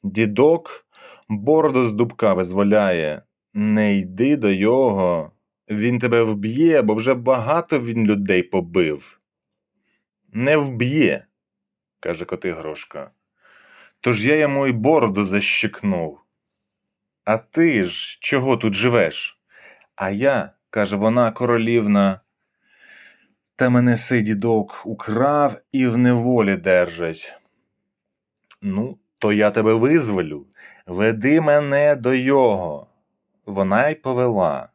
Дідок 0.03 0.85
бороду 1.29 1.83
з 1.83 1.93
дубка 1.93 2.33
визволяє. 2.33 3.21
Не 3.53 3.97
йди 3.97 4.35
до 4.37 4.51
його. 4.51 5.31
Він 5.69 5.99
тебе 5.99 6.23
вб'є, 6.23 6.81
бо 6.81 6.93
вже 6.93 7.13
багато 7.13 7.79
він 7.79 8.05
людей 8.05 8.43
побив. 8.43 9.18
Не 10.33 10.57
вб'є, 10.57 11.25
каже 11.99 12.25
коти 12.25 12.53
Грошка. 12.53 13.11
Тож 14.01 14.25
я 14.25 14.35
йому 14.35 14.67
й 14.67 14.71
бороду 14.71 15.23
защикнув. 15.23 16.19
А 17.23 17.37
ти 17.37 17.83
ж 17.83 18.19
чого 18.21 18.57
тут 18.57 18.73
живеш? 18.73 19.39
А 19.95 20.09
я 20.09 20.51
каже 20.69 20.95
вона 20.95 21.31
королівна. 21.31 22.21
Та 23.55 23.69
мене 23.69 23.97
сей 23.97 24.21
дідок 24.21 24.81
украв 24.85 25.61
і 25.71 25.87
в 25.87 25.97
неволі 25.97 26.55
держать. 26.55 27.39
Ну, 28.61 28.97
то 29.17 29.33
я 29.33 29.51
тебе 29.51 29.73
визволю. 29.73 30.45
Веди 30.85 31.41
мене 31.41 31.95
до 31.95 32.13
його. 32.13 32.87
Вона 33.45 33.89
й 33.89 33.95
повела. 33.95 34.69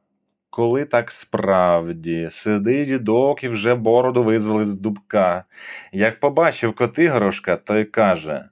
Коли 0.57 0.85
так 0.85 1.12
справді 1.12 2.29
сидить 2.31 2.88
дідок 2.88 3.45
і 3.45 3.49
вже 3.49 3.75
бороду 3.75 4.23
визволив 4.23 4.67
з 4.67 4.81
дубка. 4.81 5.45
Як 5.93 6.21
побачив 6.21 6.75
Котигорошка, 6.75 7.57
то 7.57 7.77
й 7.77 7.85
каже 7.85 8.49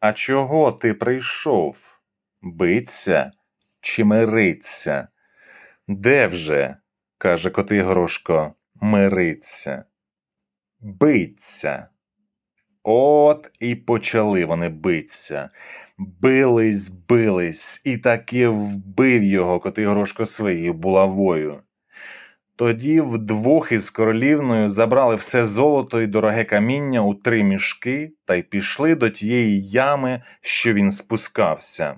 А 0.00 0.12
чого 0.12 0.72
ти 0.72 0.94
прийшов? 0.94 1.98
Биться 2.42 3.30
чи 3.80 4.04
мириться? 4.04 5.08
Де 5.88 6.26
вже? 6.26 6.76
каже 7.18 7.50
Котигорошко, 7.50 8.54
мириться. 8.74 9.84
Биться. 10.80 11.88
От 12.82 13.50
і 13.60 13.74
почали 13.74 14.44
вони 14.44 14.68
биться. 14.68 15.50
Бились, 16.20 16.88
бились, 16.88 17.82
і 17.84 17.98
таки 17.98 18.48
вбив 18.48 19.22
його 19.22 19.60
Котигорошко 19.60 20.26
своєю 20.26 20.74
булавою. 20.74 21.60
Тоді 22.56 23.00
вдвох 23.00 23.72
із 23.72 23.90
королівною 23.90 24.68
забрали 24.68 25.14
все 25.14 25.46
золото 25.46 26.00
і 26.00 26.06
дороге 26.06 26.44
каміння 26.44 27.02
у 27.02 27.14
три 27.14 27.42
мішки 27.42 28.12
та 28.24 28.34
й 28.34 28.42
пішли 28.42 28.94
до 28.94 29.10
тієї 29.10 29.68
ями, 29.68 30.22
що 30.40 30.72
він 30.72 30.90
спускався. 30.90 31.94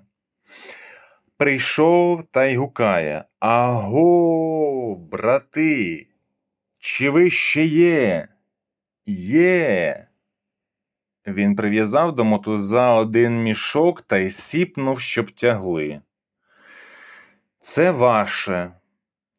Прийшов 1.37 2.25
та 2.25 2.45
й 2.45 2.57
гукає 2.57 3.25
Аго, 3.41 4.95
брати, 4.95 6.07
чи 6.81 7.11
ви 7.11 7.31
ще 7.31 7.65
є? 7.65 8.29
Є. 9.07 10.07
Він 11.27 11.57
прив'язав 11.57 12.15
до 12.15 12.25
мотуза 12.25 12.95
один 12.95 13.43
мішок 13.43 14.03
та 14.03 14.19
й 14.19 14.31
сіпнув, 14.31 15.01
щоб 15.01 15.31
тягли. 15.31 16.01
Це 17.59 17.91
ваше. 17.91 18.73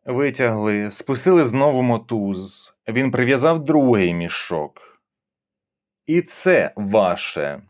Витягли, 0.05 0.91
спустили 0.91 1.43
знову 1.43 1.81
мотуз. 1.81 2.73
Він 2.87 3.11
прив'язав 3.11 3.65
другий 3.65 4.13
мішок. 4.13 5.01
І 6.05 6.21
це 6.21 6.73
ваше. 6.75 7.61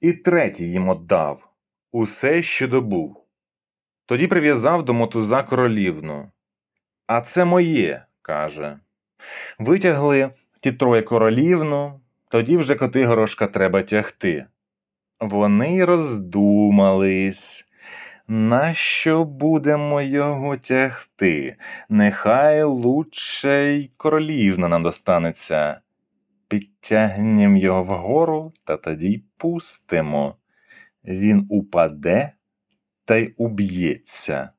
І 0.00 0.12
третій 0.12 0.70
їм 0.70 0.88
отдав 0.88 1.50
усе, 1.92 2.42
що 2.42 2.68
добув. 2.68 3.24
Тоді 4.06 4.26
прив'язав 4.26 4.84
до 4.84 4.94
мотуза 4.94 5.42
королівну. 5.42 6.30
А 7.06 7.20
це 7.20 7.44
моє, 7.44 8.06
каже. 8.22 8.78
Витягли 9.58 10.30
ті 10.64 10.72
троє 10.72 11.02
королівну, 11.02 12.00
тоді 12.28 12.56
вже 12.56 12.74
коти 12.74 13.06
горошка 13.06 13.46
треба 13.46 13.82
тягти. 13.82 14.46
Вони 15.20 15.84
роздумались. 15.84 17.70
Нащо 18.28 19.24
будемо 19.24 20.02
його 20.02 20.56
тягти? 20.56 21.56
Нехай 21.88 22.62
лучше 22.62 23.72
й 23.72 23.90
королівна 23.96 24.68
нам 24.68 24.82
достанеться. 24.82 25.80
Підтягнем 26.48 27.56
його 27.56 27.82
вгору 27.82 28.52
та 28.64 28.76
тоді 28.76 29.08
й 29.08 29.24
пустимо. 29.36 30.36
Він 31.04 31.46
упаде 31.50 32.32
та 33.04 33.16
й 33.16 33.34
уб'ється. 33.36 34.50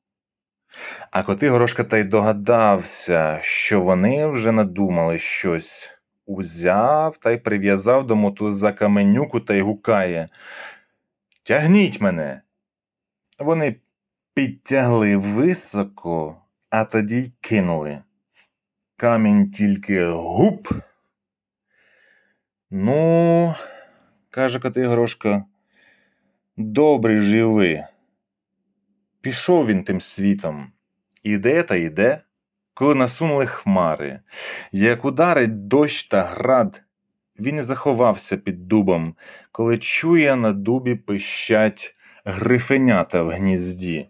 А 1.11 1.23
коти 1.23 1.49
горошка 1.49 1.83
та 1.83 1.97
й 1.97 2.03
догадався, 2.03 3.39
що 3.41 3.81
вони 3.81 4.27
вже 4.27 4.51
надумали 4.51 5.17
щось. 5.17 5.91
Узяв 6.25 7.17
та 7.17 7.31
й 7.31 7.37
прив'язав 7.37 8.07
до 8.07 8.15
мотуза 8.15 8.71
каменюку 8.71 9.39
та 9.39 9.53
й 9.53 9.61
гукає 9.61 10.29
Тягніть 11.43 12.01
мене. 12.01 12.41
Вони 13.39 13.75
підтягли 14.33 15.17
високо, 15.17 16.41
а 16.69 16.85
тоді 16.85 17.17
й 17.17 17.31
кинули. 17.41 18.01
Камінь 18.97 19.51
тільки 19.51 20.05
гуп. 20.05 20.67
Ну, 22.71 23.55
каже 24.29 24.59
коти 24.59 24.87
горошка, 24.87 25.45
добрий 26.57 27.21
живи. 27.21 27.87
Пішов 29.25 29.67
він 29.67 29.83
тим 29.83 30.01
світом. 30.01 30.71
Іде 31.23 31.63
та 31.63 31.75
йде, 31.75 32.21
коли 32.73 32.95
насунули 32.95 33.45
хмари. 33.45 34.19
Як 34.71 35.05
ударить 35.05 35.67
дощ 35.67 36.07
та 36.07 36.23
град, 36.23 36.81
він 37.39 37.57
і 37.57 37.61
заховався 37.61 38.37
під 38.37 38.67
дубом, 38.67 39.15
коли 39.51 39.77
чує 39.77 40.35
на 40.35 40.53
дубі 40.53 40.95
пищать 40.95 41.95
грифенята 42.25 43.23
в 43.23 43.29
гнізді. 43.29 44.07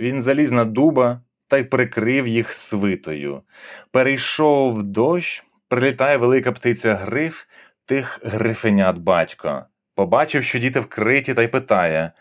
Він 0.00 0.20
заліз 0.20 0.52
на 0.52 0.64
дуба 0.64 1.20
та 1.48 1.58
й 1.58 1.64
прикрив 1.64 2.28
їх 2.28 2.52
свитою. 2.52 3.42
Перейшов 3.90 4.82
дощ, 4.82 5.44
прилітає 5.68 6.16
велика 6.16 6.52
птиця 6.52 6.94
гриф 6.94 7.44
тих 7.84 8.20
грифенят 8.24 8.98
батько. 8.98 9.64
Побачив, 9.94 10.42
що 10.42 10.58
діти 10.58 10.80
вкриті, 10.80 11.34
та 11.34 11.42
й 11.42 11.48
питає 11.48 12.12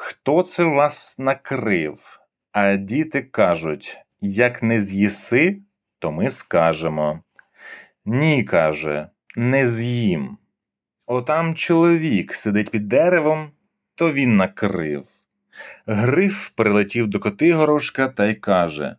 Хто 0.00 0.42
це 0.42 0.64
вас 0.64 1.18
накрив? 1.18 2.20
А 2.52 2.76
діти 2.76 3.22
кажуть 3.22 3.98
як 4.20 4.62
не 4.62 4.80
з'їси, 4.80 5.58
то 5.98 6.12
ми 6.12 6.30
скажемо. 6.30 7.22
Ні, 8.04 8.44
каже, 8.44 9.08
не 9.36 9.66
з'їм. 9.66 10.38
Отам 11.06 11.54
чоловік 11.54 12.34
сидить 12.34 12.70
під 12.70 12.88
деревом, 12.88 13.50
то 13.94 14.12
він 14.12 14.36
накрив. 14.36 15.06
Гриф 15.86 16.48
прилетів 16.48 17.08
до 17.08 17.20
Котигорошка 17.20 18.08
та 18.08 18.26
й 18.26 18.34
каже 18.34 18.96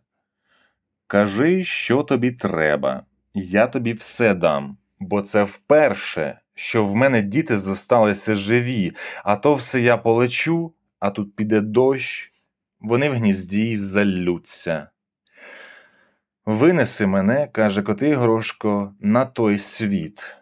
Кажи, 1.06 1.64
що 1.64 2.02
тобі 2.02 2.30
треба, 2.30 3.04
я 3.34 3.66
тобі 3.66 3.92
все 3.92 4.34
дам, 4.34 4.76
бо 4.98 5.22
це 5.22 5.42
вперше, 5.42 6.40
що 6.54 6.84
в 6.84 6.96
мене 6.96 7.22
діти 7.22 7.58
зосталися 7.58 8.34
живі, 8.34 8.92
а 9.24 9.36
то 9.36 9.54
все 9.54 9.80
я 9.80 9.96
полечу, 9.96 10.72
а 11.00 11.10
тут 11.10 11.36
піде 11.36 11.60
дощ, 11.60 12.32
вони 12.80 13.08
в 13.08 13.12
гнізді 13.12 13.70
й 13.70 13.76
залються. 13.76 14.88
Винеси 16.46 17.06
мене, 17.06 17.48
каже 17.52 17.82
Котигорошко, 17.82 18.94
на 19.00 19.24
той 19.24 19.58
світ. 19.58 20.36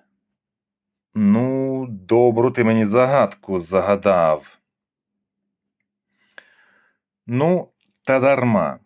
Ну, 1.14 1.86
добру 1.90 2.50
ти 2.50 2.64
мені 2.64 2.84
загадку 2.84 3.58
загадав. 3.58 4.58
Ну, 7.26 7.68
та 8.04 8.20
дарма, 8.20 8.78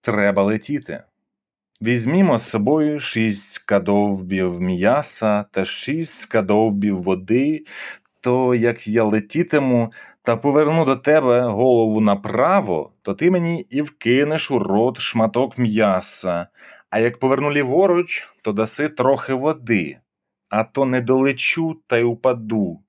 треба 0.00 0.42
летіти. 0.42 1.02
Візьмімо 1.82 2.38
з 2.38 2.48
собою 2.48 3.00
шість 3.00 3.58
кадовбів 3.58 4.60
м'яса 4.60 5.44
та 5.50 5.64
шість 5.64 6.26
кадовбів 6.26 7.02
води 7.02 7.64
то 8.20 8.54
як 8.54 8.88
я 8.88 9.04
летітиму 9.04 9.92
та 10.28 10.36
поверну 10.36 10.84
до 10.84 10.96
тебе 10.96 11.40
голову 11.40 12.00
направо, 12.00 12.92
то 13.02 13.14
ти 13.14 13.30
мені 13.30 13.66
і 13.70 13.82
вкинеш 13.82 14.50
у 14.50 14.58
рот 14.58 14.98
шматок 14.98 15.58
м'яса, 15.58 16.46
а 16.90 16.98
як 16.98 17.18
поверну 17.18 17.50
ліворуч, 17.50 18.28
то 18.42 18.52
даси 18.52 18.88
трохи 18.88 19.34
води, 19.34 19.98
а 20.50 20.64
то 20.64 20.84
не 20.84 21.00
долечу 21.00 21.76
та 21.86 21.98
й 21.98 22.02
упаду. 22.02 22.80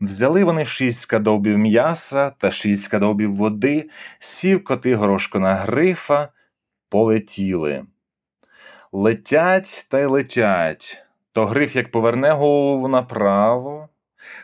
Взяли 0.00 0.44
вони 0.44 0.64
шість 0.64 1.06
кадовбів 1.06 1.58
м'яса 1.58 2.30
та 2.30 2.50
шість 2.50 2.88
кадовбів 2.88 3.36
води, 3.36 3.90
сів 4.18 4.64
коти 4.64 4.94
горошко 4.94 5.38
на 5.38 5.54
грифа, 5.54 6.28
полетіли. 6.88 7.84
Летять 8.92 9.86
та 9.90 10.00
й 10.00 10.04
летять. 10.04 11.04
То 11.32 11.46
гриф 11.46 11.76
як 11.76 11.90
поверне 11.90 12.30
голову 12.30 12.88
направо, 12.88 13.88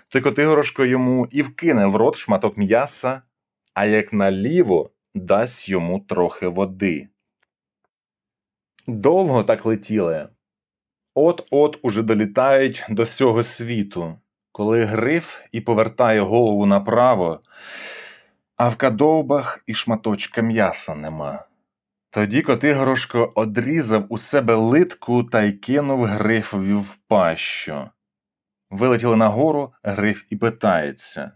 то 0.09 0.21
коти 0.23 0.47
горошко 0.47 0.85
йому 0.85 1.29
і 1.31 1.43
вкине 1.43 1.87
в 1.87 1.97
рот 1.97 2.17
шматок 2.17 2.57
м'яса, 2.57 3.23
а 3.75 3.87
як 3.87 4.13
наліво 4.13 4.91
дасть 5.15 5.69
йому 5.69 6.01
трохи 6.01 6.49
води. 6.49 7.09
Довго 8.87 9.45
так 9.45 9.67
летіли. 9.67 10.29
От-от 11.15 11.79
уже 11.83 12.03
долітають 12.03 12.87
до 12.89 13.07
сього 13.07 13.43
світу, 13.43 14.19
коли 14.53 14.85
гриф 14.85 15.43
і 15.53 15.61
повертає 15.61 16.21
голову 16.21 16.67
направо, 16.67 17.41
а 18.57 18.69
в 18.69 18.77
кадовбах 18.77 19.63
і 19.67 19.75
шматочка 19.75 20.43
м'яса 20.43 20.95
нема. 20.95 21.45
Тоді 22.11 22.43
Котигорошко 22.43 23.33
одрізав 23.35 24.05
у 24.09 24.19
себе 24.19 24.55
литку 24.55 25.25
та 25.25 25.43
й 25.43 25.53
кинув 25.53 26.05
грифові 26.05 26.75
в 26.75 26.97
пащу. 27.09 27.91
Вилетіли 28.71 29.17
нагору, 29.17 29.73
гриф 29.83 30.25
і 30.31 30.37
питається. 30.37 31.33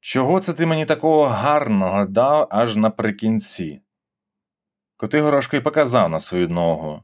Чого 0.00 0.40
це 0.40 0.52
ти 0.52 0.66
мені 0.66 0.86
такого 0.86 1.26
гарного 1.26 2.04
дав 2.04 2.48
аж 2.50 2.76
наприкінці? 2.76 3.82
Котигорошко 4.96 5.56
й 5.56 5.60
показав 5.60 6.10
на 6.10 6.18
свою 6.18 6.48
ногу. 6.48 7.02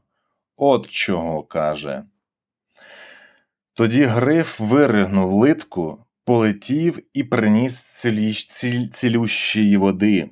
От 0.55 0.89
чого, 0.89 1.43
каже. 1.43 2.03
Тоді 3.73 4.03
гриф 4.03 4.59
виригнув 4.59 5.33
литку, 5.33 6.05
полетів 6.25 6.99
і 7.13 7.23
приніс 7.23 7.79
цілі... 7.79 8.33
ціль... 8.33 8.87
цілющої 8.87 9.77
води. 9.77 10.29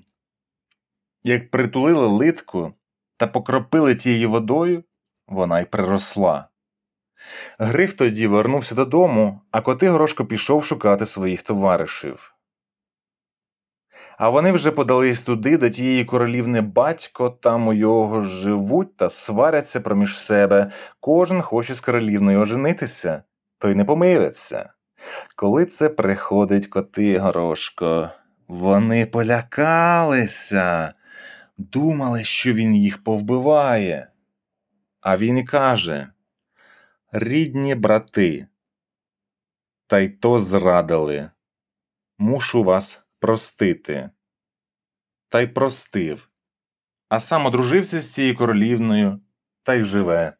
Як 1.23 1.51
притулили 1.51 2.07
литку 2.07 2.73
та 3.17 3.27
покропили 3.27 3.95
тією 3.95 4.31
водою, 4.31 4.83
вона 5.27 5.59
й 5.59 5.65
приросла. 5.65 6.50
Гриф 7.59 7.93
тоді 7.93 8.27
вернувся 8.27 8.75
додому, 8.75 9.41
а 9.51 9.61
Котигорошко 9.61 10.25
пішов 10.25 10.63
шукати 10.63 11.05
своїх 11.05 11.41
товаришів. 11.41 12.35
А 14.17 14.29
вони 14.29 14.51
вже 14.51 14.71
подались 14.71 15.21
туди, 15.21 15.57
де 15.57 15.69
тієї 15.69 16.05
королівни 16.05 16.61
батько 16.61 17.29
там 17.29 17.67
у 17.67 17.73
його 17.73 18.21
живуть 18.21 18.97
та 18.97 19.09
сваряться 19.09 19.81
проміж 19.81 20.19
себе. 20.19 20.71
Кожен 20.99 21.41
хоче 21.41 21.73
з 21.73 21.81
королівною 21.81 22.39
оженитися, 22.39 23.23
то 23.57 23.69
й 23.69 23.75
не 23.75 23.85
помириться. 23.85 24.69
Коли 25.35 25.65
це 25.65 25.89
приходить 25.89 26.67
коти 26.67 27.17
горошко, 27.19 28.09
вони 28.47 29.05
полякалися, 29.05 30.93
думали, 31.57 32.23
що 32.23 32.51
він 32.51 32.75
їх 32.75 33.03
повбиває. 33.03 34.07
А 35.01 35.17
він 35.17 35.37
і 35.37 35.43
каже 35.43 36.07
Рідні 37.13 37.75
брати, 37.75 38.47
та 39.87 39.99
й 39.99 40.09
то 40.09 40.39
зрадили. 40.39 41.31
Мушу 42.17 42.63
вас 42.63 43.07
простити. 43.19 44.09
Та 45.29 45.41
й 45.41 45.47
простив, 45.47 46.29
а 47.09 47.19
сам 47.19 47.45
одружився 47.45 47.99
з 47.99 48.13
цією 48.13 48.35
королівною 48.35 49.21
та 49.63 49.73
й 49.73 49.83
живе. 49.83 50.37